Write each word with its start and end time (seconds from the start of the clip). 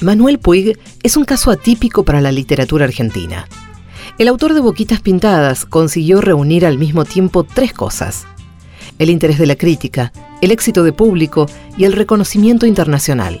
Manuel 0.00 0.38
Puig 0.38 0.78
es 1.02 1.16
un 1.16 1.24
caso 1.24 1.50
atípico 1.50 2.04
para 2.04 2.20
la 2.20 2.30
literatura 2.30 2.84
argentina. 2.84 3.48
El 4.18 4.28
autor 4.28 4.52
de 4.52 4.60
Boquitas 4.60 5.00
Pintadas 5.00 5.64
consiguió 5.64 6.20
reunir 6.20 6.66
al 6.66 6.76
mismo 6.76 7.06
tiempo 7.06 7.44
tres 7.44 7.72
cosas. 7.72 8.26
El 8.98 9.08
interés 9.08 9.38
de 9.38 9.46
la 9.46 9.56
crítica, 9.56 10.12
el 10.42 10.50
éxito 10.50 10.84
de 10.84 10.92
público 10.92 11.46
y 11.78 11.84
el 11.84 11.94
reconocimiento 11.94 12.66
internacional. 12.66 13.40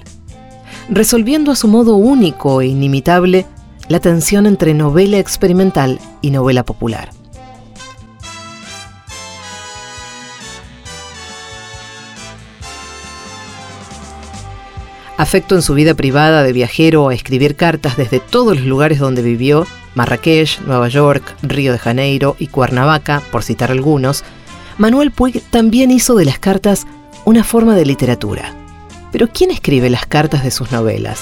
Resolviendo 0.88 1.52
a 1.52 1.56
su 1.56 1.68
modo 1.68 1.96
único 1.96 2.62
e 2.62 2.68
inimitable 2.68 3.44
la 3.88 4.00
tensión 4.00 4.46
entre 4.46 4.72
novela 4.72 5.18
experimental 5.18 6.00
y 6.22 6.30
novela 6.30 6.64
popular. 6.64 7.10
Afecto 15.16 15.54
en 15.54 15.62
su 15.62 15.74
vida 15.74 15.94
privada 15.94 16.42
de 16.42 16.52
viajero 16.52 17.08
a 17.08 17.14
escribir 17.14 17.56
cartas 17.56 17.96
desde 17.96 18.20
todos 18.20 18.56
los 18.56 18.66
lugares 18.66 18.98
donde 18.98 19.22
vivió, 19.22 19.66
Marrakech, 19.94 20.60
Nueva 20.60 20.88
York, 20.88 21.34
Río 21.42 21.72
de 21.72 21.78
Janeiro 21.78 22.36
y 22.38 22.48
Cuernavaca, 22.48 23.22
por 23.30 23.42
citar 23.42 23.70
algunos, 23.70 24.24
Manuel 24.78 25.10
Puig 25.10 25.42
también 25.50 25.90
hizo 25.90 26.14
de 26.16 26.26
las 26.26 26.38
cartas 26.38 26.86
una 27.24 27.44
forma 27.44 27.74
de 27.74 27.86
literatura. 27.86 28.54
Pero 29.10 29.28
¿quién 29.28 29.50
escribe 29.50 29.88
las 29.88 30.04
cartas 30.04 30.44
de 30.44 30.50
sus 30.50 30.70
novelas? 30.70 31.20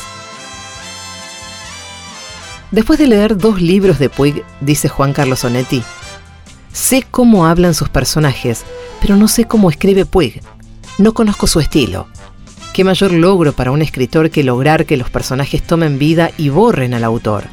Después 2.73 2.99
de 2.99 3.07
leer 3.07 3.37
dos 3.37 3.63
libros 3.63 4.01
de 4.01 4.11
Puig, 4.11 4.43
dice 4.61 4.89
Juan 4.89 5.13
Carlos 5.13 5.45
Onetti, 5.45 5.85
sé 6.73 7.07
cómo 7.09 7.47
hablan 7.47 7.75
sus 7.75 7.89
personajes, 7.89 8.65
pero 9.01 9.15
no 9.15 9.29
sé 9.29 9.45
cómo 9.45 9.71
escribe 9.71 10.05
Puig. 10.05 10.43
No 10.99 11.15
conozco 11.15 11.47
su 11.47 11.61
estilo. 11.61 12.09
¿Qué 12.75 12.83
mayor 12.83 13.13
logro 13.13 13.53
para 13.53 13.71
un 13.71 13.83
escritor 13.83 14.31
que 14.31 14.43
lograr 14.43 14.85
que 14.85 14.97
los 14.97 15.09
personajes 15.09 15.63
tomen 15.63 15.97
vida 15.97 16.33
y 16.37 16.49
borren 16.49 16.93
al 16.93 17.05
autor? 17.05 17.45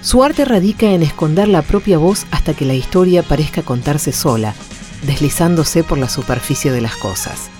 Su 0.00 0.22
arte 0.22 0.44
radica 0.44 0.92
en 0.92 1.02
esconder 1.02 1.48
la 1.48 1.62
propia 1.62 1.98
voz 1.98 2.24
hasta 2.30 2.54
que 2.54 2.64
la 2.64 2.74
historia 2.74 3.24
parezca 3.24 3.62
contarse 3.62 4.12
sola, 4.12 4.54
deslizándose 5.02 5.82
por 5.82 5.98
la 5.98 6.08
superficie 6.08 6.70
de 6.70 6.80
las 6.80 6.94
cosas. 6.94 7.50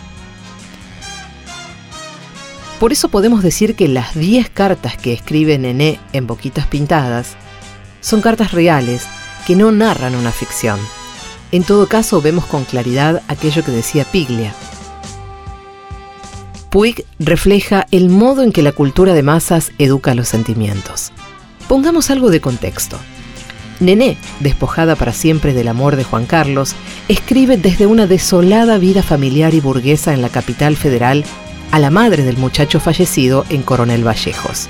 Por 2.78 2.92
eso 2.92 3.08
podemos 3.08 3.42
decir 3.42 3.74
que 3.74 3.88
las 3.88 4.14
10 4.14 4.48
cartas 4.48 4.96
que 4.96 5.12
escribe 5.12 5.58
Nené 5.58 5.98
en 6.12 6.28
Boquitas 6.28 6.68
Pintadas 6.68 7.34
son 8.00 8.20
cartas 8.20 8.52
reales 8.52 9.04
que 9.48 9.56
no 9.56 9.72
narran 9.72 10.14
una 10.14 10.30
ficción. 10.30 10.78
En 11.50 11.64
todo 11.64 11.88
caso 11.88 12.22
vemos 12.22 12.46
con 12.46 12.62
claridad 12.62 13.20
aquello 13.26 13.64
que 13.64 13.72
decía 13.72 14.04
Piglia, 14.04 14.54
Puig 16.70 17.06
refleja 17.18 17.86
el 17.90 18.10
modo 18.10 18.42
en 18.42 18.52
que 18.52 18.62
la 18.62 18.72
cultura 18.72 19.14
de 19.14 19.22
masas 19.22 19.72
educa 19.78 20.14
los 20.14 20.28
sentimientos. 20.28 21.12
Pongamos 21.66 22.10
algo 22.10 22.30
de 22.30 22.42
contexto. 22.42 22.98
Nené, 23.80 24.18
despojada 24.40 24.94
para 24.94 25.12
siempre 25.12 25.54
del 25.54 25.68
amor 25.68 25.96
de 25.96 26.04
Juan 26.04 26.26
Carlos, 26.26 26.74
escribe 27.08 27.56
desde 27.56 27.86
una 27.86 28.06
desolada 28.06 28.76
vida 28.76 29.02
familiar 29.02 29.54
y 29.54 29.60
burguesa 29.60 30.12
en 30.12 30.20
la 30.20 30.28
capital 30.28 30.76
federal 30.76 31.24
a 31.70 31.78
la 31.78 31.90
madre 31.90 32.22
del 32.22 32.36
muchacho 32.36 32.80
fallecido 32.80 33.46
en 33.48 33.62
Coronel 33.62 34.06
Vallejos. 34.06 34.68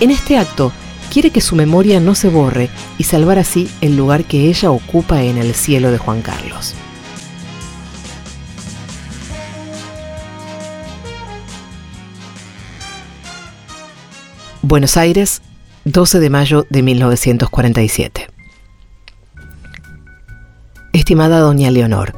En 0.00 0.10
este 0.10 0.36
acto, 0.36 0.70
quiere 1.10 1.30
que 1.30 1.40
su 1.40 1.56
memoria 1.56 1.98
no 1.98 2.14
se 2.14 2.28
borre 2.28 2.68
y 2.98 3.04
salvar 3.04 3.38
así 3.38 3.70
el 3.80 3.96
lugar 3.96 4.24
que 4.24 4.48
ella 4.48 4.70
ocupa 4.70 5.22
en 5.22 5.38
el 5.38 5.54
cielo 5.54 5.90
de 5.92 5.98
Juan 5.98 6.20
Carlos. 6.20 6.74
Buenos 14.68 14.96
Aires, 14.96 15.42
12 15.84 16.18
de 16.18 16.28
mayo 16.28 16.66
de 16.70 16.82
1947. 16.82 18.26
Estimada 20.92 21.38
doña 21.38 21.70
Leonor, 21.70 22.14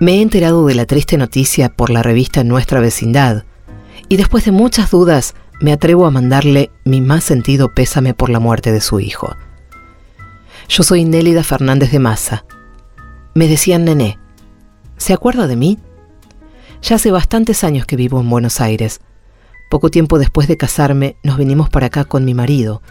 me 0.00 0.14
he 0.14 0.22
enterado 0.22 0.66
de 0.66 0.74
la 0.74 0.84
triste 0.84 1.16
noticia 1.16 1.68
por 1.68 1.90
la 1.90 2.02
revista 2.02 2.42
Nuestra 2.42 2.80
Vecindad 2.80 3.44
y 4.08 4.16
después 4.16 4.44
de 4.44 4.50
muchas 4.50 4.90
dudas 4.90 5.36
me 5.60 5.72
atrevo 5.72 6.06
a 6.06 6.10
mandarle 6.10 6.72
mi 6.84 7.00
más 7.00 7.22
sentido 7.22 7.72
pésame 7.72 8.14
por 8.14 8.30
la 8.30 8.40
muerte 8.40 8.72
de 8.72 8.80
su 8.80 8.98
hijo. 8.98 9.36
Yo 10.68 10.82
soy 10.82 11.04
Nélida 11.04 11.44
Fernández 11.44 11.92
de 11.92 12.00
Maza. 12.00 12.44
Me 13.34 13.46
decían 13.46 13.84
nené. 13.84 14.18
¿Se 14.96 15.12
acuerda 15.12 15.46
de 15.46 15.54
mí? 15.54 15.78
Ya 16.82 16.96
hace 16.96 17.12
bastantes 17.12 17.62
años 17.62 17.86
que 17.86 17.94
vivo 17.94 18.20
en 18.20 18.28
Buenos 18.28 18.60
Aires 18.60 19.00
poco 19.70 19.90
tiempo 19.90 20.18
después 20.18 20.48
de 20.48 20.56
casarme 20.56 21.16
nos 21.22 21.38
vinimos 21.38 21.68
para 21.68 21.86
acá 21.86 22.04
con 22.04 22.24
mi 22.24 22.34
marido, 22.34 22.82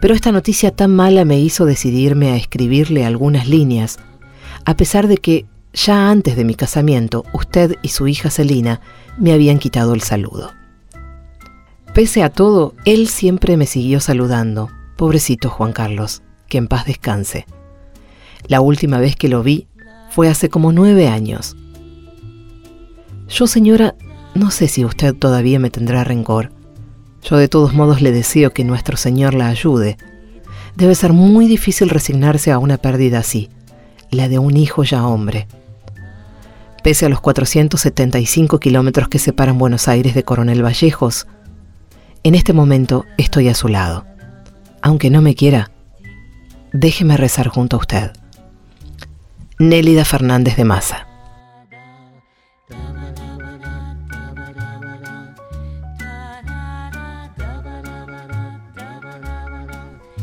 pero 0.00 0.14
esta 0.14 0.32
noticia 0.32 0.70
tan 0.70 0.94
mala 0.94 1.24
me 1.24 1.38
hizo 1.38 1.64
decidirme 1.64 2.30
a 2.30 2.36
escribirle 2.36 3.04
algunas 3.04 3.48
líneas, 3.48 3.98
a 4.64 4.76
pesar 4.76 5.08
de 5.08 5.16
que 5.16 5.46
ya 5.72 6.10
antes 6.10 6.36
de 6.36 6.44
mi 6.44 6.54
casamiento 6.54 7.24
usted 7.32 7.76
y 7.82 7.88
su 7.88 8.06
hija 8.06 8.30
Celina 8.30 8.80
me 9.18 9.32
habían 9.32 9.58
quitado 9.58 9.94
el 9.94 10.02
saludo. 10.02 10.52
Pese 11.94 12.22
a 12.22 12.30
todo, 12.30 12.74
él 12.84 13.08
siempre 13.08 13.56
me 13.56 13.66
siguió 13.66 14.00
saludando, 14.00 14.68
pobrecito 14.96 15.48
Juan 15.48 15.72
Carlos, 15.72 16.22
que 16.48 16.58
en 16.58 16.68
paz 16.68 16.86
descanse. 16.86 17.46
La 18.46 18.60
última 18.60 18.98
vez 18.98 19.16
que 19.16 19.28
lo 19.28 19.42
vi 19.42 19.68
fue 20.10 20.28
hace 20.28 20.48
como 20.48 20.72
nueve 20.72 21.08
años. 21.08 21.56
Yo, 23.28 23.46
señora, 23.46 23.94
no 24.34 24.50
sé 24.50 24.68
si 24.68 24.84
usted 24.84 25.14
todavía 25.14 25.58
me 25.58 25.70
tendrá 25.70 26.04
rencor. 26.04 26.52
Yo 27.22 27.36
de 27.36 27.48
todos 27.48 27.72
modos 27.72 28.02
le 28.02 28.12
deseo 28.12 28.52
que 28.52 28.64
nuestro 28.64 28.96
Señor 28.96 29.34
la 29.34 29.48
ayude. 29.48 29.96
Debe 30.76 30.94
ser 30.94 31.12
muy 31.12 31.46
difícil 31.46 31.88
resignarse 31.88 32.50
a 32.50 32.58
una 32.58 32.76
pérdida 32.76 33.20
así, 33.20 33.48
la 34.10 34.28
de 34.28 34.38
un 34.38 34.56
hijo 34.56 34.82
ya 34.82 35.06
hombre. 35.06 35.46
Pese 36.82 37.06
a 37.06 37.08
los 37.08 37.20
475 37.20 38.60
kilómetros 38.60 39.08
que 39.08 39.18
separan 39.18 39.56
Buenos 39.56 39.88
Aires 39.88 40.14
de 40.14 40.24
Coronel 40.24 40.62
Vallejos, 40.62 41.26
en 42.24 42.34
este 42.34 42.52
momento 42.52 43.06
estoy 43.16 43.48
a 43.48 43.54
su 43.54 43.68
lado. 43.68 44.04
Aunque 44.82 45.10
no 45.10 45.22
me 45.22 45.34
quiera, 45.34 45.70
déjeme 46.72 47.16
rezar 47.16 47.48
junto 47.48 47.76
a 47.76 47.80
usted. 47.80 48.12
Nélida 49.58 50.04
Fernández 50.04 50.56
de 50.56 50.64
Maza. 50.64 51.06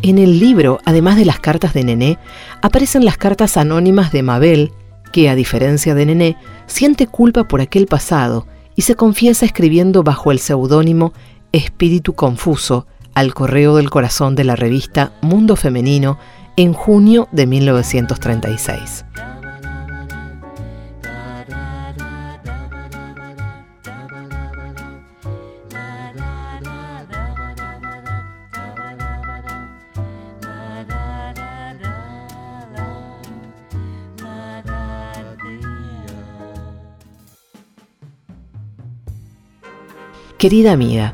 En 0.03 0.17
el 0.17 0.39
libro, 0.39 0.79
además 0.84 1.16
de 1.16 1.25
las 1.25 1.39
cartas 1.39 1.73
de 1.73 1.84
Nené, 1.84 2.17
aparecen 2.63 3.06
las 3.06 3.17
cartas 3.17 3.56
anónimas 3.56 4.12
de 4.12 4.23
Mabel, 4.23 4.72
que, 5.12 5.29
a 5.29 5.35
diferencia 5.35 5.94
de 5.94 6.07
Nené, 6.07 6.38
siente 6.66 7.06
culpa 7.06 7.47
por 7.47 7.62
aquel 7.62 7.85
pasado 7.85 8.47
y 8.75 8.81
se 8.81 8.95
confiesa 8.95 9.45
escribiendo 9.45 10.01
bajo 10.01 10.31
el 10.31 10.40
seudónimo 10.40 11.13
Espíritu 11.51 12.13
Confuso 12.13 12.88
al 13.13 13.35
correo 13.35 13.75
del 13.75 13.91
corazón 13.91 14.35
de 14.35 14.44
la 14.44 14.56
revista 14.56 15.11
Mundo 15.22 15.56
Femenino 15.56 16.17
en 16.56 16.73
junio 16.73 17.28
de 17.31 17.45
1936. 17.45 19.06
Querida 40.41 40.72
amiga, 40.72 41.14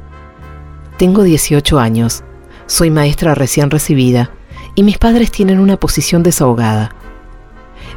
tengo 0.98 1.22
18 1.22 1.80
años, 1.80 2.24
soy 2.66 2.90
maestra 2.90 3.36
recién 3.36 3.70
recibida 3.70 4.32
y 4.74 4.84
mis 4.84 4.98
padres 4.98 5.32
tienen 5.32 5.60
una 5.60 5.76
posición 5.76 6.24
desahogada. 6.24 6.96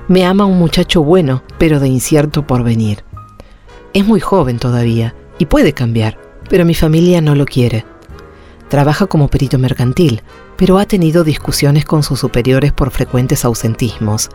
Me 0.09 0.27
ama 0.27 0.45
un 0.45 0.59
muchacho 0.59 1.05
bueno, 1.05 1.45
pero 1.57 1.79
de 1.79 1.87
incierto 1.87 2.49
porvenir. 2.49 3.05
Es 3.93 4.05
muy 4.05 4.19
joven 4.19 4.59
todavía 4.59 5.15
y 5.39 5.47
puede 5.47 5.73
cambiar, 5.73 6.19
pero 6.49 6.65
mi 6.65 6.75
familia 6.75 7.21
no 7.21 7.37
lo 7.37 7.45
quiere. 7.45 7.85
Trabaja 8.69 9.07
como 9.07 9.29
perito 9.29 9.57
mercantil, 9.57 10.23
pero 10.57 10.79
ha 10.79 10.85
tenido 10.85 11.23
discusiones 11.23 11.85
con 11.85 12.03
sus 12.03 12.19
superiores 12.19 12.73
por 12.73 12.91
frecuentes 12.91 13.45
ausentismos. 13.45 14.31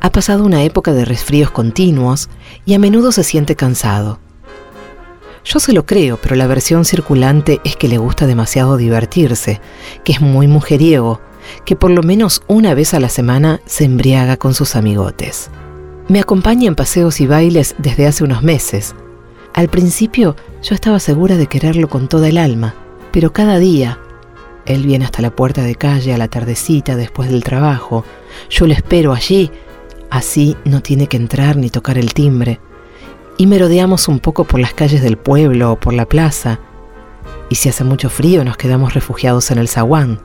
Ha 0.00 0.08
pasado 0.08 0.46
una 0.46 0.62
época 0.62 0.94
de 0.94 1.04
resfríos 1.04 1.50
continuos 1.50 2.30
y 2.64 2.72
a 2.72 2.78
menudo 2.78 3.12
se 3.12 3.22
siente 3.22 3.54
cansado. 3.54 4.18
Yo 5.44 5.58
se 5.58 5.72
lo 5.72 5.84
creo, 5.86 6.18
pero 6.22 6.36
la 6.36 6.46
versión 6.46 6.84
circulante 6.84 7.60
es 7.64 7.76
que 7.76 7.88
le 7.88 7.98
gusta 7.98 8.26
demasiado 8.26 8.76
divertirse, 8.76 9.60
que 10.04 10.12
es 10.12 10.20
muy 10.20 10.46
mujeriego, 10.46 11.20
que 11.64 11.74
por 11.74 11.90
lo 11.90 12.02
menos 12.02 12.42
una 12.46 12.74
vez 12.74 12.94
a 12.94 13.00
la 13.00 13.08
semana 13.08 13.60
se 13.66 13.84
embriaga 13.84 14.36
con 14.36 14.54
sus 14.54 14.76
amigotes. 14.76 15.50
Me 16.08 16.20
acompaña 16.20 16.68
en 16.68 16.76
paseos 16.76 17.20
y 17.20 17.26
bailes 17.26 17.74
desde 17.78 18.06
hace 18.06 18.22
unos 18.22 18.42
meses. 18.42 18.94
Al 19.52 19.68
principio 19.68 20.36
yo 20.62 20.74
estaba 20.74 21.00
segura 21.00 21.36
de 21.36 21.46
quererlo 21.46 21.88
con 21.88 22.08
toda 22.08 22.28
el 22.28 22.38
alma, 22.38 22.74
pero 23.10 23.32
cada 23.32 23.58
día, 23.58 23.98
él 24.64 24.86
viene 24.86 25.04
hasta 25.04 25.22
la 25.22 25.34
puerta 25.34 25.62
de 25.62 25.74
calle 25.74 26.14
a 26.14 26.18
la 26.18 26.28
tardecita 26.28 26.94
después 26.94 27.30
del 27.30 27.42
trabajo, 27.42 28.04
yo 28.48 28.66
lo 28.66 28.72
espero 28.72 29.12
allí, 29.12 29.50
así 30.08 30.56
no 30.64 30.82
tiene 30.82 31.08
que 31.08 31.16
entrar 31.16 31.56
ni 31.56 31.68
tocar 31.68 31.98
el 31.98 32.14
timbre, 32.14 32.60
y 33.38 33.46
merodeamos 33.46 34.08
un 34.08 34.20
poco 34.20 34.44
por 34.44 34.60
las 34.60 34.74
calles 34.74 35.02
del 35.02 35.16
pueblo 35.16 35.72
o 35.72 35.76
por 35.76 35.94
la 35.94 36.06
plaza, 36.06 36.60
y 37.48 37.56
si 37.56 37.68
hace 37.68 37.84
mucho 37.84 38.08
frío 38.10 38.44
nos 38.44 38.56
quedamos 38.56 38.94
refugiados 38.94 39.50
en 39.50 39.58
el 39.58 39.68
zaguán, 39.68 40.20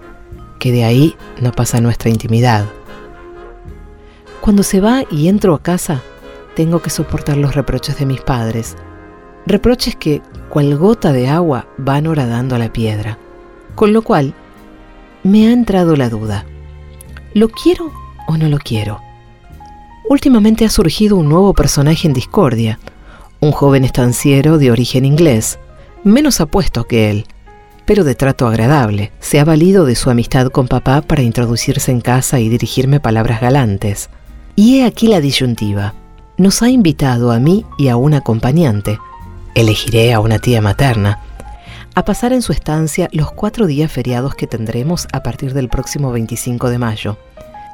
que 0.60 0.72
de 0.72 0.84
ahí 0.84 1.16
no 1.42 1.52
pasa 1.52 1.82
nuestra 1.82 2.10
intimidad. 2.10 2.66
Cuando 4.42 4.64
se 4.64 4.80
va 4.80 5.04
y 5.12 5.28
entro 5.28 5.54
a 5.54 5.62
casa, 5.62 6.02
tengo 6.56 6.82
que 6.82 6.90
soportar 6.90 7.38
los 7.38 7.54
reproches 7.56 8.00
de 8.00 8.06
mis 8.06 8.22
padres, 8.22 8.76
reproches 9.46 9.96
que, 9.96 10.22
cual 10.50 10.78
gota 10.78 11.12
de 11.12 11.28
agua, 11.28 11.68
van 11.78 12.08
horadando 12.08 12.56
a 12.56 12.60
la 12.60 12.72
piedra. 12.72 13.18
Con 13.76 13.94
lo 13.94 14.02
cual, 14.02 14.34
me 15.24 15.48
ha 15.48 15.52
entrado 15.52 15.96
la 15.96 16.10
duda. 16.10 16.46
¿Lo 17.34 17.50
quiero 17.50 17.92
o 18.28 18.38
no 18.38 18.48
lo 18.48 18.58
quiero? 18.58 19.02
Últimamente 20.10 20.64
ha 20.64 20.70
surgido 20.70 21.18
un 21.18 21.28
nuevo 21.28 21.54
personaje 21.54 22.08
en 22.08 22.14
Discordia, 22.14 22.80
un 23.40 23.52
joven 23.52 23.86
estanciero 23.86 24.58
de 24.58 24.72
origen 24.72 25.06
inglés, 25.06 25.60
menos 26.04 26.42
apuesto 26.42 26.86
que 26.86 27.10
él, 27.10 27.26
pero 27.86 28.04
de 28.04 28.16
trato 28.16 28.48
agradable. 28.48 29.12
Se 29.20 29.40
ha 29.40 29.46
valido 29.46 29.86
de 29.86 29.96
su 29.96 30.10
amistad 30.10 30.48
con 30.48 30.68
papá 30.68 31.02
para 31.02 31.22
introducirse 31.22 31.92
en 31.92 32.02
casa 32.02 32.40
y 32.40 32.50
dirigirme 32.50 33.00
palabras 33.00 33.40
galantes. 33.40 34.10
Y 34.56 34.80
he 34.80 34.86
aquí 34.86 35.08
la 35.08 35.22
disyuntiva. 35.22 35.94
Nos 36.38 36.62
ha 36.62 36.70
invitado 36.70 37.32
a 37.32 37.40
mí 37.40 37.66
y 37.78 37.88
a 37.88 37.96
un 37.96 38.14
acompañante, 38.14 39.00
elegiré 39.56 40.14
a 40.14 40.20
una 40.20 40.40
tía 40.40 40.62
materna, 40.62 41.20
a 41.96 42.06
pasar 42.06 42.34
en 42.34 42.44
su 42.44 42.52
estancia 42.52 43.10
los 43.12 43.32
cuatro 43.32 43.66
días 43.66 43.92
feriados 43.92 44.36
que 44.36 44.46
tendremos 44.46 45.08
a 45.14 45.24
partir 45.24 45.54
del 45.54 45.70
próximo 45.70 46.12
25 46.12 46.70
de 46.70 46.78
mayo. 46.78 47.18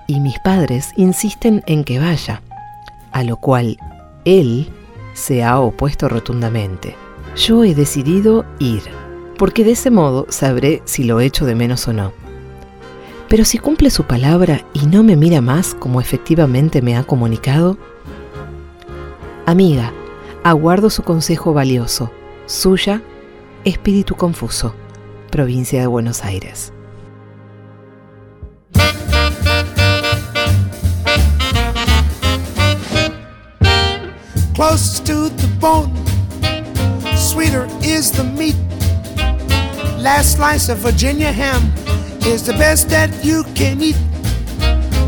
Y 0.08 0.20
mis 0.20 0.40
padres 0.40 0.90
insisten 0.96 1.64
en 1.66 1.84
que 1.84 2.00
vaya, 2.00 2.42
a 3.12 3.24
lo 3.24 3.38
cual 3.38 3.78
él 4.26 4.70
se 5.14 5.44
ha 5.44 5.60
opuesto 5.60 6.10
rotundamente. 6.10 6.96
Yo 7.36 7.64
he 7.64 7.74
decidido 7.74 8.46
ir, 8.60 8.84
porque 9.38 9.64
de 9.64 9.72
ese 9.72 9.90
modo 9.90 10.26
sabré 10.30 10.82
si 10.86 11.04
lo 11.04 11.20
echo 11.20 11.46
de 11.46 11.56
menos 11.56 11.88
o 11.88 11.94
no. 11.94 12.12
Pero 13.30 13.46
si 13.46 13.58
cumple 13.58 13.90
su 13.90 14.04
palabra 14.04 14.66
y 14.74 14.86
no 14.86 15.04
me 15.04 15.16
mira 15.16 15.42
más 15.42 15.74
como 15.74 16.02
efectivamente 16.02 16.82
me 16.82 16.96
ha 16.98 17.04
comunicado, 17.04 17.78
amiga, 19.46 19.92
Aguardo 20.46 20.90
su 20.90 21.04
consejo 21.04 21.54
valioso. 21.54 22.12
Suya, 22.48 23.02
Espíritu 23.64 24.16
Confuso, 24.16 24.76
provincia 25.32 25.80
de 25.80 25.88
Buenos 25.88 26.26
Aires. 26.26 26.74
Close 34.66 35.02
to 35.02 35.28
the 35.28 35.48
bone, 35.60 35.94
sweeter 37.18 37.68
is 37.84 38.14
the 38.14 38.24
meat. 38.24 38.56
Last 40.00 40.38
slice 40.38 40.70
of 40.70 40.78
Virginia 40.78 41.34
ham 41.34 41.62
is 42.26 42.46
the 42.46 42.54
best 42.54 42.88
that 42.88 43.12
you 43.26 43.44
can 43.56 43.82
eat. 43.82 43.98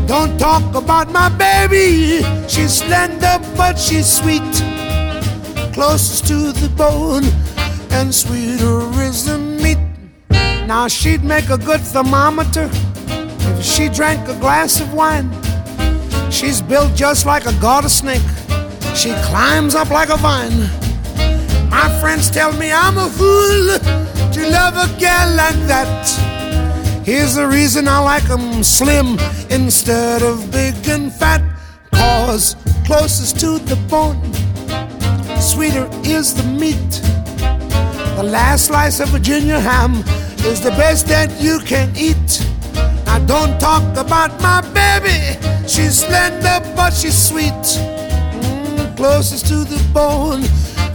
Don't 0.06 0.38
talk 0.38 0.74
about 0.74 1.10
my 1.10 1.30
baby, 1.30 2.22
she's 2.46 2.84
slender 2.84 3.40
but 3.56 3.78
she's 3.78 4.06
sweet. 4.20 4.52
closest 5.72 6.26
to 6.26 6.52
the 6.52 6.68
bone, 6.76 7.24
and 7.92 8.14
sweeter 8.14 8.80
is 9.08 9.24
the 9.24 9.38
meat. 9.38 9.78
Now 10.68 10.86
she'd 10.86 11.24
make 11.24 11.48
a 11.48 11.56
good 11.56 11.80
thermometer 11.80 12.68
if 13.56 13.64
she 13.64 13.88
drank 13.88 14.28
a 14.28 14.38
glass 14.38 14.80
of 14.82 14.92
wine. 14.92 15.30
She's 16.30 16.60
built 16.60 16.94
just 16.94 17.24
like 17.24 17.46
a 17.46 17.54
garter 17.58 17.88
snake. 17.88 18.28
She 18.96 19.12
climbs 19.28 19.74
up 19.74 19.90
like 19.90 20.08
a 20.08 20.16
vine. 20.16 20.70
My 21.68 21.88
friends 22.00 22.30
tell 22.30 22.52
me 22.54 22.72
I'm 22.72 22.96
a 22.96 23.10
fool 23.10 23.78
to 24.32 24.50
love 24.50 24.74
a 24.76 24.88
girl 24.98 25.28
like 25.36 25.60
that. 25.68 26.08
Here's 27.04 27.34
the 27.34 27.46
reason 27.46 27.88
I 27.88 27.98
like 27.98 28.28
'em 28.30 28.64
slim 28.64 29.18
instead 29.50 30.22
of 30.22 30.50
big 30.50 30.74
and 30.88 31.12
fat. 31.12 31.42
Cause 31.92 32.56
closest 32.86 33.38
to 33.40 33.58
the 33.58 33.76
bone 33.90 34.32
sweeter 35.40 35.88
is 36.02 36.32
the 36.32 36.42
meat. 36.42 36.92
The 38.16 38.22
last 38.22 38.66
slice 38.66 38.98
of 39.00 39.10
Virginia 39.10 39.60
ham 39.60 40.02
is 40.50 40.60
the 40.60 40.70
best 40.70 41.06
that 41.08 41.30
you 41.38 41.60
can 41.60 41.92
eat. 41.96 42.28
Now 43.04 43.18
don't 43.18 43.60
talk 43.60 43.84
about 43.96 44.40
my 44.40 44.62
baby. 44.72 45.20
She's 45.68 45.98
slender 46.04 46.60
but 46.74 46.94
she's 46.94 47.18
sweet. 47.28 47.95
Closest 49.06 49.46
to 49.46 49.62
the 49.62 49.80
bone 49.94 50.42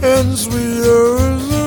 and 0.02 0.38
sweeter 0.38 1.61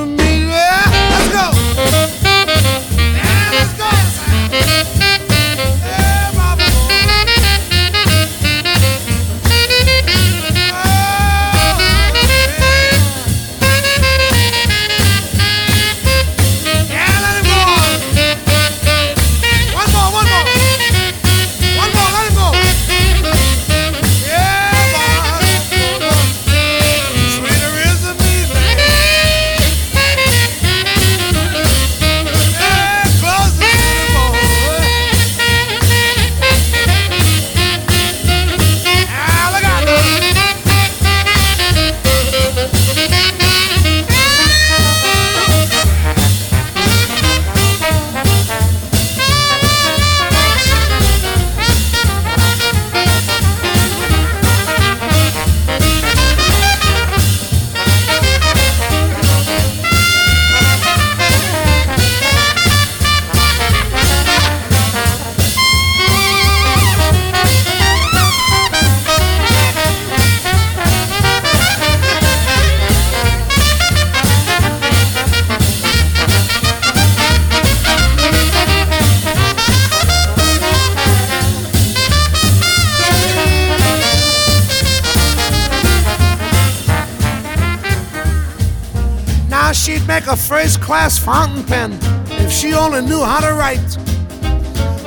make 90.15 90.27
a 90.27 90.37
first 90.37 90.79
class 90.79 91.19
fountain 91.19 91.61
pen 91.65 91.91
if 92.39 92.49
she 92.49 92.73
only 92.73 93.01
knew 93.01 93.21
how 93.21 93.41
to 93.41 93.53
write. 93.53 93.95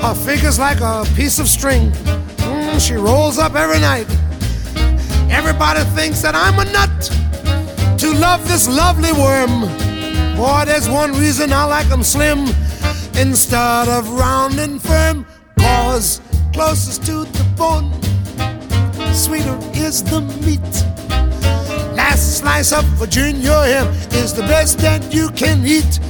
Her 0.02 0.14
figure's 0.14 0.58
like 0.58 0.80
a 0.82 1.06
piece 1.16 1.38
of 1.38 1.48
string. 1.48 1.92
Mm, 2.48 2.78
she 2.78 2.92
rolls 2.92 3.38
up 3.38 3.54
every 3.54 3.80
night. 3.80 4.06
Everybody 5.30 5.80
thinks 5.96 6.20
that 6.20 6.34
I'm 6.34 6.58
a 6.58 6.66
nut 6.76 7.00
to 8.00 8.12
love 8.20 8.46
this 8.46 8.68
lovely 8.68 9.12
worm. 9.12 9.62
Boy, 10.36 10.64
there's 10.66 10.90
one 10.90 11.12
reason 11.12 11.54
I 11.54 11.64
like 11.64 11.88
them 11.88 12.02
slim 12.02 12.40
instead 13.16 13.88
of 13.88 14.10
round 14.10 14.58
and 14.58 14.78
firm. 14.82 15.24
Cause 15.58 16.20
closest 16.52 17.06
to 17.06 17.24
the 17.24 17.44
bone, 17.56 17.90
sweeter 19.14 19.58
is 19.72 20.04
the 20.04 20.20
meat 20.44 21.27
slice 22.16 22.72
of 22.72 22.84
Virginia 22.96 23.52
ham 23.52 23.88
is 24.12 24.32
the 24.32 24.42
best 24.42 24.78
that 24.78 25.12
you 25.12 25.30
can 25.30 25.66
eat. 25.66 26.00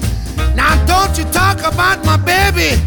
Now 0.55 0.75
don't 0.87 1.17
you 1.19 1.25
talk 1.33 1.59
about 1.61 2.05
my 2.05 2.17
baby. 2.17 2.81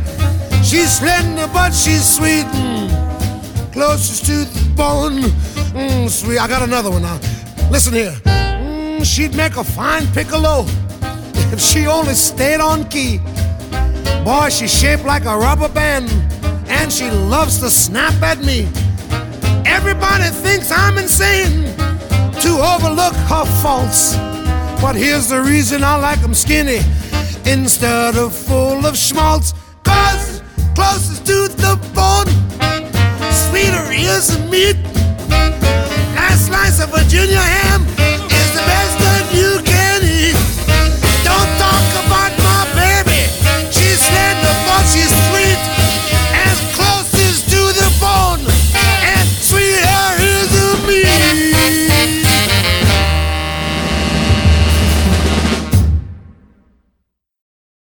She's 0.63 0.99
slender 0.99 1.49
but 1.53 1.71
she's 1.71 2.05
sweet. 2.17 2.45
Mm, 2.45 3.73
closest 3.73 4.25
to 4.27 4.45
the 4.45 4.73
bone. 4.75 5.23
Mm, 5.73 6.09
sweet. 6.09 6.39
I 6.39 6.47
got 6.47 6.61
another 6.61 6.91
one 6.91 7.01
now. 7.01 7.19
Listen 7.69 7.93
here. 7.93 8.15
Mm, 8.25 9.03
she'd 9.03 9.35
make 9.35 9.57
a 9.57 9.63
fine 9.63 10.05
piccolo 10.13 10.65
if 11.53 11.59
she 11.59 11.87
only 11.87 12.13
stayed 12.13 12.61
on 12.61 12.87
key. 12.89 13.19
Boy, 14.23 14.49
she's 14.49 14.73
shaped 14.73 15.05
like 15.05 15.25
a 15.25 15.35
rubber 15.35 15.69
band, 15.69 16.09
and 16.67 16.91
she 16.91 17.09
loves 17.09 17.59
to 17.59 17.69
snap 17.69 18.13
at 18.21 18.39
me. 18.43 18.69
Everybody 19.65 20.29
thinks 20.29 20.71
I'm 20.71 20.97
insane 20.97 21.90
to 22.41 22.49
overlook 22.49 23.13
her 23.29 23.45
faults. 23.61 24.15
But 24.81 24.95
here's 24.95 25.29
the 25.29 25.41
reason 25.41 25.83
I 25.83 25.95
like 25.95 26.21
them 26.21 26.33
skinny 26.33 26.79
instead 27.45 28.15
of 28.15 28.35
full 28.35 28.83
of 28.85 28.97
schmaltz. 28.97 29.53
Cause 29.83 30.41
closest 30.73 31.23
to 31.27 31.47
the 31.49 31.75
bone, 31.93 32.29
sweeter 33.31 33.85
is 33.91 34.35
the 34.35 34.39
meat. 34.49 34.77
Last 36.17 36.47
slice 36.47 36.83
of 36.83 36.89
Virginia 36.89 37.37
ham 37.37 37.70